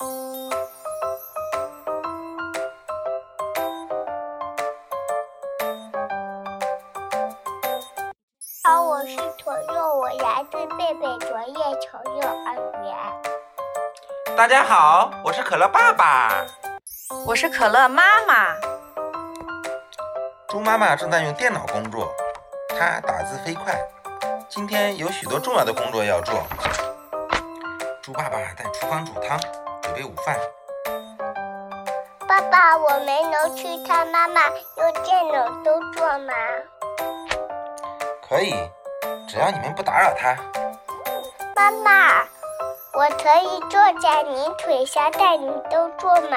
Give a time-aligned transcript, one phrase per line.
[0.00, 0.06] 好，
[8.84, 12.94] 我是坨肉，我来自贝贝卓越球幼儿园。
[14.36, 16.46] 大家好，我是可乐爸爸。
[17.26, 18.54] 我是可乐妈妈。
[20.46, 22.14] 猪妈妈正在用电脑工作，
[22.68, 23.76] 她打字飞快。
[24.48, 26.46] 今天有许多重要的工作要做。
[28.00, 29.38] 猪爸爸在厨房煮汤，
[29.88, 30.38] 准备午饭。
[32.28, 34.42] 爸爸，我们能去他妈妈
[34.76, 36.34] 用电脑工作吗？
[38.28, 38.54] 可以，
[39.26, 40.36] 只要你们不打扰他。
[41.56, 42.22] 妈妈，
[42.92, 46.36] 我可以坐在你腿上带你工作吗？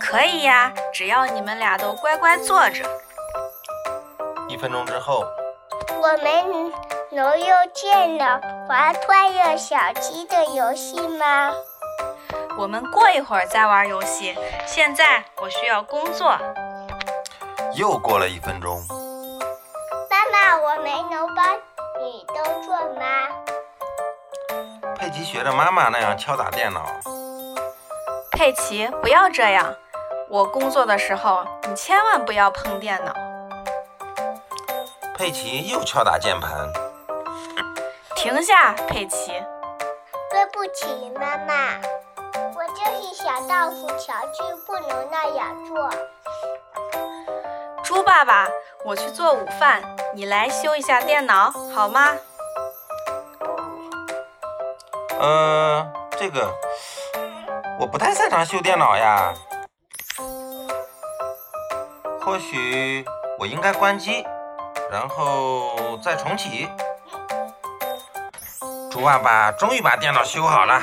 [0.00, 2.84] 可以呀，只要你们俩都乖乖坐着。
[4.48, 5.24] 一分钟之后，
[6.00, 6.72] 我们
[7.10, 11.52] 能用电脑玩《快乐小鸡》的游戏吗？
[12.58, 14.34] 我们过一会儿再玩游戏。
[14.66, 16.36] 现在我需要工作。
[17.74, 18.82] 又过了一分钟。
[20.08, 21.56] 妈妈，我没能帮
[22.00, 23.28] 你都做吗？
[24.98, 26.86] 佩奇学着妈妈那样敲打电脑。
[28.32, 29.74] 佩奇，不要这样。
[30.30, 33.12] 我工作的时候，你千万不要碰电脑。
[35.14, 36.72] 佩奇又敲打键盘。
[38.14, 39.32] 停下，佩奇。
[40.30, 41.95] 对不起，妈妈，我
[43.56, 45.90] 就是小道士乔治，不能那样做。
[47.82, 48.46] 猪爸爸，
[48.84, 49.82] 我去做午饭，
[50.14, 52.14] 你来修一下电脑好吗？
[55.18, 56.52] 呃，这个
[57.80, 59.32] 我不太擅长修电脑呀。
[62.20, 63.06] 或许
[63.38, 64.26] 我应该关机，
[64.90, 66.68] 然后再重启。
[68.90, 70.82] 猪爸爸终于把电脑修好了。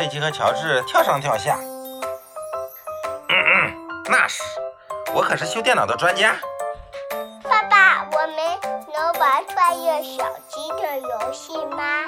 [0.00, 1.58] 佩奇和乔治跳上跳下。
[1.60, 2.00] 嗯
[3.28, 4.42] 嗯，那是，
[5.12, 6.34] 我可是修电脑的专家。
[7.42, 8.36] 爸爸，我们
[8.94, 12.06] 能玩穿越小鸡的游戏吗？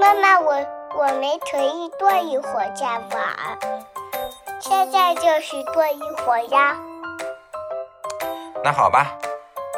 [0.00, 0.54] 妈妈，我
[0.96, 2.84] 我们可以坐一会儿再
[3.16, 3.58] 玩。
[4.58, 6.76] 现在就是坐一会儿呀。
[8.64, 9.06] 那好吧，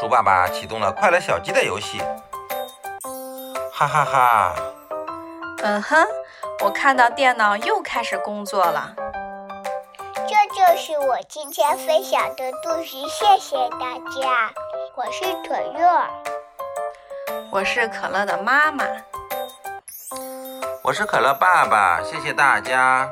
[0.00, 2.02] 猪爸爸启动了快乐小鸡的游戏。
[3.70, 4.54] 哈哈哈。
[5.62, 6.06] 嗯哼，
[6.60, 8.94] 我看到电脑又开始工作了。
[10.26, 14.52] 这就是我今天分享的故事，谢谢大家。
[14.94, 16.06] 我是可乐，
[17.50, 18.84] 我是可乐的妈妈，
[20.82, 23.08] 我是可乐爸爸，谢谢大家。